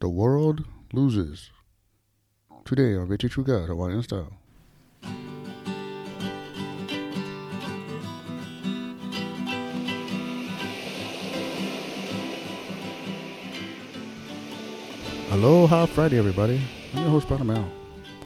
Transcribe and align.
The 0.00 0.08
World 0.08 0.64
Loses. 0.92 1.50
Today 2.64 2.94
on 2.94 3.08
Victory 3.08 3.28
True 3.28 3.42
God, 3.42 3.66
Hawaiian 3.66 4.00
Style. 4.00 4.32
Aloha 15.32 15.86
Friday, 15.86 16.16
everybody. 16.16 16.60
I'm 16.94 17.02
your 17.02 17.10
host, 17.10 17.26
Brother 17.26 17.42
Mel. 17.42 17.68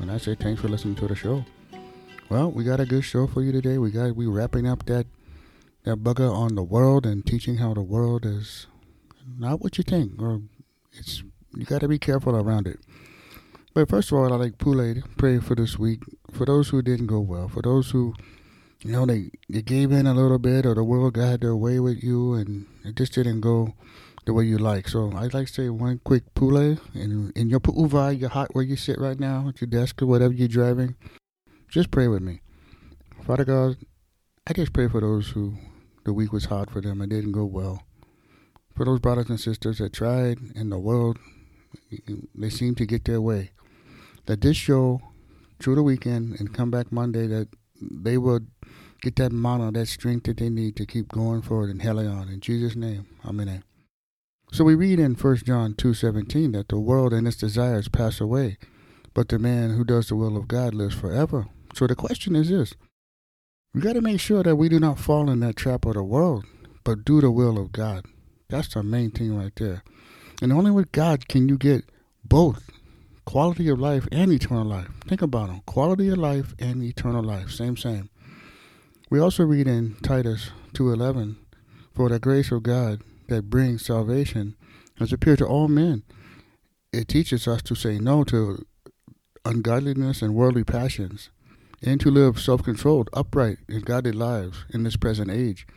And 0.00 0.10
I 0.10 0.18
say 0.18 0.34
thanks 0.34 0.60
for 0.60 0.68
listening 0.68 0.96
to 0.96 1.08
the 1.08 1.14
show. 1.14 1.42
Well, 2.28 2.50
we 2.50 2.64
got 2.64 2.80
a 2.80 2.86
good 2.86 3.02
show 3.02 3.26
for 3.26 3.40
you 3.40 3.50
today. 3.50 3.78
We 3.78 3.90
got 3.90 4.14
we 4.14 4.26
wrapping 4.26 4.66
up 4.66 4.84
that 4.86 5.06
that 5.84 6.04
bugger 6.04 6.30
on 6.30 6.54
the 6.54 6.62
world 6.62 7.06
and 7.06 7.24
teaching 7.24 7.56
how 7.56 7.72
the 7.72 7.80
world 7.80 8.26
is 8.26 8.66
not 9.38 9.62
what 9.62 9.78
you 9.78 9.84
think, 9.84 10.20
or 10.20 10.42
it's 10.92 11.22
you 11.56 11.64
got 11.64 11.80
to 11.80 11.88
be 11.88 11.98
careful 11.98 12.36
around 12.36 12.66
it. 12.66 12.78
But 13.74 13.88
first 13.88 14.12
of 14.12 14.18
all, 14.18 14.32
I 14.32 14.36
like 14.36 14.58
Pule 14.58 15.02
pray 15.16 15.38
for 15.38 15.54
this 15.54 15.78
week 15.78 16.02
for 16.30 16.44
those 16.44 16.68
who 16.68 16.82
didn't 16.82 17.06
go 17.06 17.20
well, 17.20 17.48
for 17.48 17.62
those 17.62 17.90
who 17.90 18.14
you 18.80 18.92
know 18.92 19.06
they 19.06 19.30
they 19.48 19.62
gave 19.62 19.92
in 19.92 20.06
a 20.06 20.14
little 20.14 20.38
bit, 20.38 20.66
or 20.66 20.74
the 20.74 20.84
world 20.84 21.14
got 21.14 21.40
their 21.40 21.56
way 21.56 21.80
with 21.80 22.02
you, 22.02 22.34
and 22.34 22.66
it 22.84 22.96
just 22.96 23.14
didn't 23.14 23.40
go 23.40 23.74
the 24.24 24.32
way 24.32 24.44
you 24.44 24.58
like. 24.58 24.88
So 24.88 25.12
I'd 25.16 25.34
like 25.34 25.46
to 25.48 25.52
say 25.52 25.68
one 25.68 26.00
quick 26.04 26.34
Pule 26.34 26.78
and 26.94 27.32
in 27.36 27.48
your 27.48 27.60
pu'uwai, 27.60 28.20
your 28.20 28.30
hot 28.30 28.54
where 28.54 28.64
you 28.64 28.76
sit 28.76 28.98
right 28.98 29.18
now 29.18 29.48
at 29.48 29.60
your 29.60 29.68
desk 29.68 30.02
or 30.02 30.06
whatever 30.06 30.34
you're 30.34 30.48
driving. 30.48 30.96
Just 31.68 31.90
pray 31.90 32.08
with 32.08 32.22
me. 32.22 32.42
Father 33.26 33.44
God, 33.44 33.78
I 34.46 34.52
just 34.52 34.72
pray 34.72 34.88
for 34.88 35.00
those 35.00 35.30
who 35.30 35.54
the 36.04 36.12
week 36.12 36.32
was 36.32 36.46
hard 36.46 36.70
for 36.70 36.80
them 36.80 37.00
and 37.00 37.10
didn't 37.10 37.32
go 37.32 37.44
well. 37.44 37.84
For 38.74 38.84
those 38.84 39.00
brothers 39.00 39.30
and 39.30 39.40
sisters 39.40 39.78
that 39.78 39.92
tried 39.92 40.38
in 40.54 40.70
the 40.70 40.78
world, 40.78 41.18
they 42.34 42.50
seem 42.50 42.74
to 42.76 42.86
get 42.86 43.04
their 43.04 43.20
way. 43.20 43.50
That 44.26 44.40
this 44.40 44.56
show 44.56 45.02
through 45.60 45.76
the 45.76 45.82
weekend 45.82 46.38
and 46.38 46.54
come 46.54 46.70
back 46.70 46.92
Monday, 46.92 47.26
that 47.26 47.48
they 47.80 48.18
will 48.18 48.40
get 49.00 49.16
that 49.16 49.32
mana, 49.32 49.72
that 49.72 49.86
strength 49.86 50.24
that 50.24 50.38
they 50.38 50.48
need 50.48 50.76
to 50.76 50.86
keep 50.86 51.08
going 51.08 51.42
forward 51.42 51.70
and 51.70 51.82
hell 51.82 51.98
on. 51.98 52.28
In 52.28 52.40
Jesus' 52.40 52.76
name, 52.76 53.06
Amen. 53.24 53.64
So 54.52 54.64
we 54.64 54.74
read 54.74 55.00
in 55.00 55.14
1 55.14 55.36
John 55.38 55.74
2.17 55.74 56.52
that 56.52 56.68
the 56.68 56.78
world 56.78 57.12
and 57.12 57.26
its 57.26 57.38
desires 57.38 57.88
pass 57.88 58.20
away, 58.20 58.58
but 59.14 59.28
the 59.28 59.38
man 59.38 59.70
who 59.70 59.82
does 59.82 60.08
the 60.08 60.16
will 60.16 60.36
of 60.36 60.46
God 60.46 60.74
lives 60.74 60.94
forever. 60.94 61.46
So 61.74 61.86
the 61.86 61.94
question 61.94 62.36
is 62.36 62.50
this 62.50 62.74
we 63.74 63.80
got 63.80 63.94
to 63.94 64.02
make 64.02 64.20
sure 64.20 64.42
that 64.42 64.56
we 64.56 64.68
do 64.68 64.78
not 64.78 64.98
fall 64.98 65.30
in 65.30 65.40
that 65.40 65.56
trap 65.56 65.86
of 65.86 65.94
the 65.94 66.02
world, 66.02 66.44
but 66.84 67.04
do 67.06 67.22
the 67.22 67.30
will 67.30 67.58
of 67.58 67.72
God. 67.72 68.04
That's 68.50 68.74
the 68.74 68.82
main 68.82 69.10
thing 69.10 69.34
right 69.34 69.54
there. 69.56 69.82
And 70.42 70.52
only 70.52 70.72
with 70.72 70.90
God 70.90 71.28
can 71.28 71.48
you 71.48 71.56
get 71.56 71.84
both 72.24 72.68
quality 73.24 73.68
of 73.68 73.78
life 73.78 74.08
and 74.10 74.32
eternal 74.32 74.64
life. 74.64 74.88
Think 75.06 75.22
about 75.22 75.46
them 75.46 75.62
quality 75.66 76.08
of 76.08 76.18
life 76.18 76.52
and 76.58 76.82
eternal 76.82 77.22
life. 77.22 77.52
Same, 77.52 77.76
same. 77.76 78.10
We 79.08 79.20
also 79.20 79.44
read 79.44 79.68
in 79.68 79.94
Titus 80.02 80.50
2.11, 80.74 81.36
For 81.94 82.08
the 82.08 82.18
grace 82.18 82.50
of 82.50 82.64
God 82.64 83.02
that 83.28 83.50
brings 83.50 83.86
salvation 83.86 84.56
has 84.98 85.12
appeared 85.12 85.38
to 85.38 85.46
all 85.46 85.68
men. 85.68 86.02
It 86.92 87.06
teaches 87.06 87.46
us 87.46 87.62
to 87.62 87.76
say 87.76 88.00
no 88.00 88.24
to 88.24 88.66
ungodliness 89.44 90.22
and 90.22 90.34
worldly 90.34 90.64
passions 90.64 91.30
and 91.80 92.00
to 92.00 92.10
live 92.10 92.40
self 92.40 92.64
controlled, 92.64 93.10
upright, 93.12 93.58
and 93.68 93.84
godly 93.84 94.10
lives 94.10 94.64
in 94.70 94.82
this 94.82 94.96
present 94.96 95.30
age, 95.30 95.68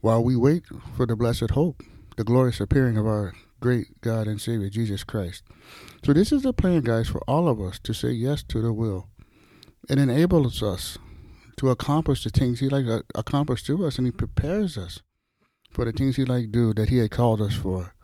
while 0.00 0.24
we 0.24 0.34
wait 0.34 0.64
for 0.96 1.06
the 1.06 1.14
blessed 1.14 1.50
hope, 1.50 1.84
the 2.16 2.24
glorious 2.24 2.60
appearing 2.60 2.96
of 2.96 3.06
our 3.06 3.34
great 3.60 4.00
God 4.00 4.26
and 4.26 4.40
Savior, 4.40 4.68
Jesus 4.68 5.04
Christ. 5.04 5.42
So, 6.04 6.12
this 6.12 6.32
is 6.32 6.42
the 6.42 6.52
plan, 6.52 6.80
guys, 6.80 7.08
for 7.08 7.20
all 7.28 7.48
of 7.48 7.60
us 7.60 7.78
to 7.80 7.94
say 7.94 8.10
yes 8.10 8.42
to 8.44 8.60
the 8.60 8.72
will. 8.72 9.08
It 9.88 9.98
enables 9.98 10.62
us 10.62 10.98
to 11.58 11.70
accomplish 11.70 12.24
the 12.24 12.30
things 12.30 12.60
He 12.60 12.68
likes 12.68 12.86
to 12.86 12.96
uh, 12.96 13.02
accomplish 13.14 13.62
through 13.62 13.86
us, 13.86 13.98
and 13.98 14.06
He 14.06 14.10
prepares 14.10 14.78
us 14.78 15.00
for 15.70 15.84
the 15.84 15.92
things 15.92 16.16
He 16.16 16.24
like 16.24 16.44
to 16.44 16.48
do 16.48 16.74
that 16.74 16.88
He 16.88 16.98
had 16.98 17.10
called 17.10 17.40
us 17.40 17.54
for. 17.54 17.94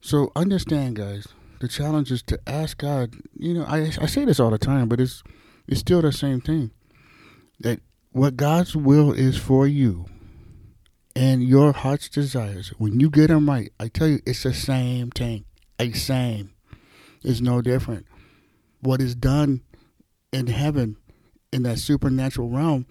So, 0.00 0.32
understand, 0.36 0.96
guys, 0.96 1.26
the 1.60 1.68
challenge 1.68 2.12
is 2.12 2.22
to 2.24 2.38
ask 2.46 2.78
God. 2.78 3.16
You 3.34 3.54
know, 3.54 3.64
I, 3.64 3.90
I 4.00 4.06
say 4.06 4.24
this 4.24 4.40
all 4.40 4.50
the 4.50 4.58
time, 4.58 4.88
but 4.88 5.00
it's 5.00 5.22
it's 5.66 5.80
still 5.80 6.02
the 6.02 6.12
same 6.12 6.40
thing. 6.40 6.70
That 7.60 7.80
what 8.12 8.36
God's 8.36 8.76
will 8.76 9.12
is 9.12 9.36
for 9.36 9.66
you 9.66 10.06
and 11.18 11.42
your 11.42 11.72
heart's 11.72 12.08
desires, 12.08 12.68
when 12.78 13.00
you 13.00 13.10
get 13.10 13.26
them 13.26 13.50
right, 13.50 13.72
I 13.80 13.88
tell 13.88 14.06
you, 14.06 14.20
it's 14.24 14.44
the 14.44 14.54
same 14.54 15.10
thing. 15.10 15.46
A 15.80 15.90
same. 15.90 16.52
It's 17.24 17.40
no 17.40 17.60
different. 17.60 18.06
What 18.78 19.00
is 19.00 19.16
done 19.16 19.62
in 20.32 20.46
heaven, 20.46 20.96
in 21.52 21.64
that 21.64 21.80
supernatural 21.80 22.50
realm, 22.50 22.86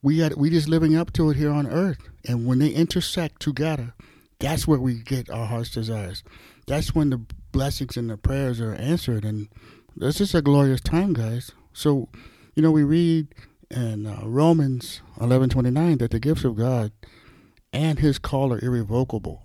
we 0.00 0.18
got 0.18 0.38
we 0.38 0.48
just 0.48 0.68
living 0.68 0.94
up 0.94 1.12
to 1.14 1.30
it 1.30 1.36
here 1.36 1.50
on 1.50 1.66
earth. 1.66 1.98
And 2.24 2.46
when 2.46 2.60
they 2.60 2.68
intersect 2.68 3.42
together, 3.42 3.94
that's 4.38 4.68
where 4.68 4.78
we 4.78 5.02
get 5.02 5.28
our 5.28 5.46
heart's 5.46 5.70
desires. 5.70 6.22
That's 6.68 6.94
when 6.94 7.10
the 7.10 7.26
blessings 7.50 7.96
and 7.96 8.08
the 8.08 8.16
prayers 8.16 8.60
are 8.60 8.74
answered. 8.74 9.24
And 9.24 9.48
this 9.96 10.20
is 10.20 10.36
a 10.36 10.42
glorious 10.42 10.80
time, 10.80 11.14
guys. 11.14 11.50
So, 11.72 12.08
you 12.54 12.62
know, 12.62 12.70
we 12.70 12.84
read 12.84 13.26
in 13.72 14.06
uh, 14.06 14.20
Romans 14.22 15.00
11:29 15.18 15.98
that 15.98 16.12
the 16.12 16.20
gifts 16.20 16.44
of 16.44 16.54
God 16.54 16.92
and 17.72 17.98
his 17.98 18.18
call 18.18 18.52
are 18.52 18.64
irrevocable. 18.64 19.42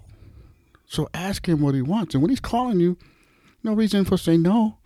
So 0.86 1.10
ask 1.14 1.48
him 1.48 1.62
what 1.62 1.76
he 1.76 1.82
wants. 1.82 2.14
And 2.14 2.22
when 2.22 2.30
he's 2.30 2.40
calling 2.40 2.80
you, 2.80 2.98
no 3.64 3.74
reason 3.74 4.06
for 4.06 4.18
saying 4.18 4.42
no 4.42 4.78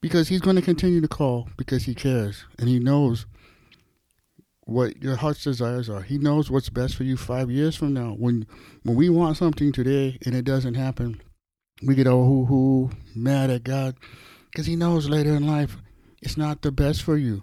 because 0.00 0.28
he's 0.28 0.40
going 0.40 0.56
to 0.56 0.62
continue 0.62 1.00
to 1.00 1.08
call 1.08 1.48
because 1.56 1.84
he 1.84 1.94
cares 1.94 2.44
and 2.58 2.68
he 2.68 2.78
knows 2.78 3.26
what 4.62 5.02
your 5.02 5.16
heart's 5.16 5.44
desires 5.44 5.90
are. 5.90 6.02
He 6.02 6.18
knows 6.18 6.50
what's 6.50 6.68
best 6.70 6.94
for 6.94 7.04
you 7.04 7.16
5 7.16 7.50
years 7.50 7.76
from 7.76 7.92
now. 7.92 8.14
When 8.18 8.46
when 8.82 8.96
we 8.96 9.08
want 9.08 9.36
something 9.36 9.72
today 9.72 10.18
and 10.24 10.34
it 10.34 10.44
doesn't 10.44 10.74
happen, 10.74 11.20
we 11.82 11.94
get 11.94 12.06
all 12.06 12.46
huhu 12.46 12.92
mad 13.14 13.50
at 13.50 13.64
God 13.64 13.96
because 14.50 14.66
he 14.66 14.76
knows 14.76 15.08
later 15.08 15.34
in 15.34 15.46
life 15.46 15.76
it's 16.22 16.36
not 16.36 16.62
the 16.62 16.72
best 16.72 17.02
for 17.02 17.16
you. 17.16 17.42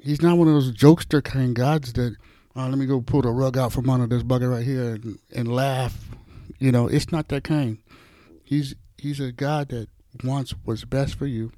He's 0.00 0.22
not 0.22 0.38
one 0.38 0.48
of 0.48 0.54
those 0.54 0.72
jokester 0.72 1.22
kind 1.22 1.54
gods 1.54 1.92
that, 1.94 2.16
oh, 2.58 2.68
let 2.68 2.78
me 2.78 2.86
go 2.86 3.00
pull 3.00 3.22
the 3.22 3.30
rug 3.30 3.56
out 3.56 3.72
from 3.72 3.88
under 3.88 4.06
this 4.06 4.22
bugger 4.22 4.50
right 4.50 4.64
here 4.64 4.94
and, 4.94 5.18
and 5.34 5.52
laugh. 5.52 5.96
You 6.58 6.72
know, 6.72 6.88
it's 6.88 7.12
not 7.12 7.28
that 7.28 7.44
kind. 7.44 7.78
He's 8.44 8.74
he's 8.96 9.20
a 9.20 9.32
God 9.32 9.68
that 9.68 9.88
wants 10.24 10.54
what's 10.64 10.84
best 10.84 11.14
for 11.14 11.26
you. 11.26 11.52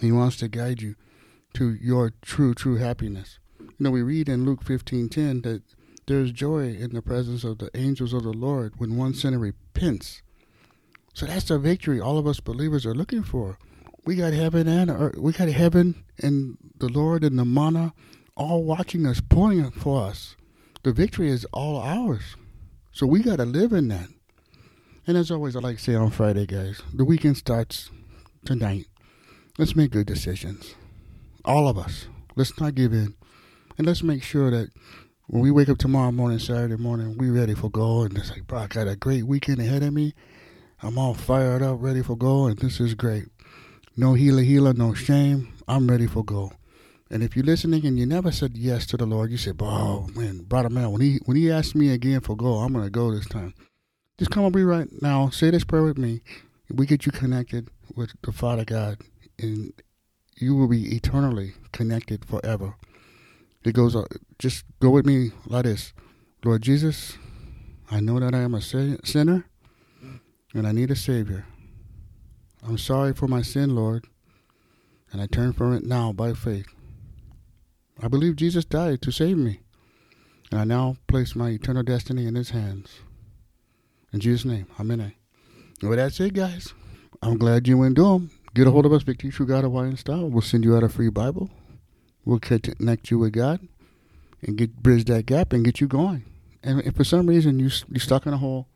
He 0.00 0.10
wants 0.12 0.36
to 0.38 0.48
guide 0.48 0.80
you 0.80 0.94
to 1.54 1.74
your 1.74 2.12
true, 2.22 2.54
true 2.54 2.76
happiness. 2.76 3.38
You 3.60 3.74
know, 3.78 3.90
we 3.90 4.02
read 4.02 4.28
in 4.28 4.44
Luke 4.44 4.62
fifteen 4.62 5.08
ten 5.08 5.42
that 5.42 5.62
there's 6.06 6.32
joy 6.32 6.68
in 6.68 6.94
the 6.94 7.02
presence 7.02 7.44
of 7.44 7.58
the 7.58 7.70
angels 7.74 8.12
of 8.12 8.22
the 8.22 8.32
Lord 8.32 8.74
when 8.78 8.96
one 8.96 9.14
sinner 9.14 9.38
repents. 9.38 10.22
So 11.14 11.26
that's 11.26 11.46
the 11.46 11.58
victory 11.58 12.00
all 12.00 12.18
of 12.18 12.26
us 12.26 12.40
believers 12.40 12.86
are 12.86 12.94
looking 12.94 13.22
for 13.22 13.58
we 14.06 14.14
got 14.14 14.32
heaven 14.32 14.68
and 14.68 14.88
earth. 14.88 15.18
We 15.18 15.32
got 15.32 15.48
heaven 15.48 16.04
and 16.22 16.56
the 16.78 16.88
Lord 16.88 17.24
and 17.24 17.38
the 17.38 17.44
mana 17.44 17.92
all 18.36 18.62
watching 18.62 19.06
us, 19.06 19.20
pulling 19.20 19.70
for 19.70 20.04
us. 20.04 20.36
The 20.82 20.92
victory 20.92 21.30
is 21.30 21.46
all 21.52 21.80
ours. 21.80 22.36
So 22.92 23.06
we 23.06 23.22
got 23.22 23.36
to 23.36 23.44
live 23.44 23.72
in 23.72 23.88
that. 23.88 24.08
And 25.06 25.16
as 25.16 25.30
always, 25.30 25.56
I 25.56 25.60
like 25.60 25.78
to 25.78 25.82
say 25.82 25.94
on 25.94 26.10
Friday, 26.10 26.46
guys, 26.46 26.82
the 26.92 27.04
weekend 27.04 27.36
starts 27.36 27.90
tonight. 28.44 28.86
Let's 29.58 29.74
make 29.74 29.90
good 29.90 30.06
decisions. 30.06 30.74
All 31.44 31.68
of 31.68 31.78
us. 31.78 32.06
Let's 32.36 32.60
not 32.60 32.74
give 32.74 32.92
in. 32.92 33.14
And 33.78 33.86
let's 33.86 34.02
make 34.02 34.22
sure 34.22 34.50
that 34.50 34.70
when 35.28 35.42
we 35.42 35.50
wake 35.50 35.68
up 35.68 35.78
tomorrow 35.78 36.12
morning, 36.12 36.38
Saturday 36.38 36.76
morning, 36.76 37.16
we 37.18 37.30
ready 37.30 37.54
for 37.54 37.70
go. 37.70 38.02
And 38.02 38.16
it's 38.16 38.30
like, 38.30 38.46
bro, 38.46 38.60
I 38.60 38.66
got 38.66 38.88
a 38.88 38.96
great 38.96 39.24
weekend 39.24 39.60
ahead 39.60 39.82
of 39.82 39.92
me. 39.92 40.14
I'm 40.82 40.98
all 40.98 41.14
fired 41.14 41.62
up, 41.62 41.78
ready 41.80 42.02
for 42.02 42.16
go, 42.16 42.46
and 42.46 42.58
this 42.58 42.80
is 42.80 42.94
great. 42.94 43.24
No 43.96 44.12
healer, 44.12 44.42
healer, 44.42 44.74
no 44.74 44.92
shame. 44.92 45.54
I'm 45.66 45.88
ready 45.88 46.06
for 46.06 46.22
go. 46.22 46.52
And 47.10 47.22
if 47.22 47.36
you're 47.36 47.44
listening 47.44 47.86
and 47.86 47.98
you 47.98 48.04
never 48.04 48.32
said 48.32 48.56
yes 48.56 48.84
to 48.86 48.96
the 48.96 49.06
Lord, 49.06 49.30
you 49.30 49.36
said, 49.36 49.56
"Oh 49.60 50.08
man, 50.14 50.38
brother 50.38 50.70
man, 50.70 50.90
when 50.90 51.00
he 51.00 51.20
when 51.24 51.36
he 51.36 51.50
asked 51.50 51.74
me 51.74 51.90
again 51.90 52.20
for 52.20 52.36
go, 52.36 52.56
I'm 52.56 52.72
gonna 52.72 52.90
go 52.90 53.12
this 53.12 53.26
time." 53.26 53.54
Just 54.18 54.30
come 54.30 54.52
here 54.52 54.66
right 54.66 54.88
now, 55.02 55.28
say 55.28 55.50
this 55.50 55.64
prayer 55.64 55.84
with 55.84 55.98
me. 55.98 56.22
We 56.70 56.86
get 56.86 57.06
you 57.06 57.12
connected 57.12 57.68
with 57.94 58.10
the 58.22 58.32
Father 58.32 58.64
God, 58.64 58.98
and 59.38 59.72
you 60.36 60.56
will 60.56 60.68
be 60.68 60.96
eternally 60.96 61.54
connected 61.72 62.24
forever. 62.24 62.74
It 63.62 63.72
goes. 63.72 63.94
Uh, 63.94 64.06
just 64.38 64.64
go 64.80 64.90
with 64.90 65.06
me 65.06 65.30
like 65.46 65.64
this, 65.64 65.92
Lord 66.44 66.62
Jesus. 66.62 67.18
I 67.90 68.00
know 68.00 68.18
that 68.18 68.34
I 68.34 68.38
am 68.38 68.54
a 68.54 68.60
sinner, 68.60 69.46
and 70.54 70.66
I 70.66 70.72
need 70.72 70.90
a 70.90 70.96
Savior. 70.96 71.46
I'm 72.66 72.78
sorry 72.78 73.12
for 73.12 73.28
my 73.28 73.42
sin, 73.42 73.76
Lord, 73.76 74.06
and 75.12 75.20
I 75.22 75.26
turn 75.26 75.52
from 75.52 75.72
it 75.72 75.84
now 75.84 76.12
by 76.12 76.32
faith. 76.32 76.66
I 78.02 78.08
believe 78.08 78.36
Jesus 78.36 78.64
died 78.64 79.00
to 79.02 79.10
save 79.10 79.38
me, 79.38 79.60
and 80.50 80.60
I 80.60 80.64
now 80.64 80.96
place 81.06 81.34
my 81.34 81.50
eternal 81.50 81.82
destiny 81.82 82.26
in 82.26 82.34
His 82.34 82.50
hands. 82.50 83.00
In 84.12 84.20
Jesus' 84.20 84.44
name, 84.44 84.66
Amen. 84.78 85.14
Well, 85.82 85.96
that's 85.96 86.20
it, 86.20 86.34
guys. 86.34 86.74
I'm 87.22 87.38
glad 87.38 87.66
you 87.66 87.78
went 87.78 87.96
to 87.96 88.02
them. 88.02 88.30
Get 88.54 88.66
a 88.66 88.70
hold 88.70 88.86
of 88.86 88.92
us, 88.92 89.02
Victory 89.02 89.30
True 89.30 89.46
God 89.46 89.64
Hawaiian 89.64 89.96
Style. 89.96 90.28
We'll 90.28 90.42
send 90.42 90.64
you 90.64 90.76
out 90.76 90.82
a 90.82 90.88
free 90.88 91.10
Bible. 91.10 91.50
We'll 92.24 92.38
connect 92.38 93.10
you 93.10 93.18
with 93.18 93.32
God 93.32 93.60
and 94.42 94.56
get 94.56 94.82
bridge 94.82 95.04
that 95.04 95.26
gap 95.26 95.52
and 95.52 95.64
get 95.64 95.80
you 95.80 95.86
going. 95.86 96.24
And 96.62 96.80
if 96.82 96.96
for 96.96 97.04
some 97.04 97.26
reason 97.26 97.58
you 97.58 97.70
you 97.88 98.00
stuck 98.00 98.26
in 98.26 98.32
a 98.32 98.38
hole, 98.38 98.68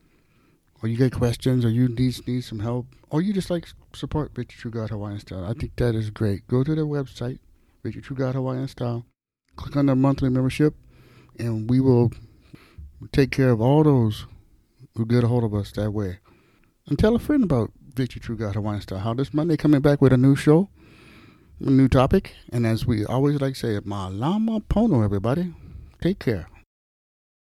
or 0.81 0.89
you 0.89 0.97
get 0.97 1.13
questions, 1.13 1.65
or 1.65 1.69
you 1.69 1.87
need 1.87 2.27
need 2.27 2.41
some 2.41 2.59
help, 2.59 2.87
or 3.09 3.21
you 3.21 3.33
just 3.33 3.49
like 3.49 3.67
support 3.93 4.35
Victory 4.35 4.57
True 4.59 4.71
God 4.71 4.89
Hawaiian 4.89 5.19
Style, 5.19 5.45
I 5.45 5.53
think 5.53 5.75
that 5.77 5.95
is 5.95 6.09
great. 6.09 6.47
Go 6.47 6.63
to 6.63 6.75
their 6.75 6.85
website, 6.85 7.39
Victory 7.83 8.01
True 8.01 8.15
God 8.15 8.35
Hawaiian 8.35 8.67
Style. 8.67 9.05
Click 9.61 9.75
on 9.75 9.85
the 9.85 9.95
monthly 9.95 10.29
membership, 10.29 10.73
and 11.37 11.69
we 11.69 11.79
will 11.79 12.11
take 13.11 13.29
care 13.29 13.51
of 13.51 13.61
all 13.61 13.83
those 13.83 14.25
who 14.95 15.05
get 15.05 15.23
a 15.23 15.27
hold 15.27 15.43
of 15.43 15.53
us 15.53 15.71
that 15.73 15.91
way. 15.91 16.17
And 16.87 16.97
tell 16.97 17.15
a 17.15 17.19
friend 17.19 17.43
about 17.43 17.71
Victory 17.93 18.19
True 18.19 18.35
God 18.35 18.55
Hawaiian 18.55 18.81
Style. 18.81 18.97
How 18.97 19.13
this 19.13 19.35
Monday 19.35 19.57
coming 19.57 19.81
back 19.81 20.01
with 20.01 20.13
a 20.13 20.17
new 20.17 20.35
show, 20.35 20.69
a 21.59 21.69
new 21.69 21.87
topic. 21.87 22.33
And 22.51 22.65
as 22.65 22.87
we 22.87 23.05
always 23.05 23.39
like 23.39 23.53
to 23.53 23.59
say, 23.59 23.79
Malama 23.81 24.63
Pono, 24.63 25.05
everybody. 25.05 25.53
Take 26.01 26.17
care. 26.17 26.47